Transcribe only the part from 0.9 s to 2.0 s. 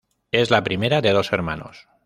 de dos hermanos.